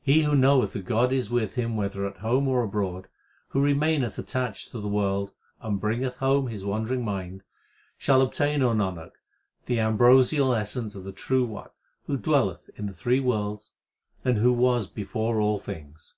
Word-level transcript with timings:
He 0.00 0.22
who 0.22 0.36
knoweth 0.36 0.74
that 0.74 0.84
God 0.84 1.12
is 1.12 1.28
with 1.28 1.56
him 1.56 1.76
whether 1.76 2.06
at 2.06 2.18
home 2.18 2.46
or 2.46 2.62
abroad, 2.62 3.08
Who 3.48 3.60
remaineth 3.60 4.16
attached 4.16 4.70
to 4.70 4.78
the 4.78 4.86
world 4.86 5.32
and 5.60 5.80
bringeth 5.80 6.18
home 6.18 6.46
his 6.46 6.64
wandering 6.64 7.04
mind, 7.04 7.42
Shall 7.98 8.22
obtain, 8.22 8.62
O 8.62 8.72
Nanak, 8.72 9.10
the 9.64 9.80
ambrosial 9.80 10.54
essence 10.54 10.94
of 10.94 11.02
the 11.02 11.10
True 11.10 11.44
One 11.44 11.70
who 12.04 12.16
dwelleth 12.16 12.70
in 12.76 12.86
the 12.86 12.94
three 12.94 13.18
worlds, 13.18 13.72
and 14.24 14.38
who 14.38 14.52
was 14.52 14.86
before 14.86 15.40
all 15.40 15.58
things. 15.58 16.14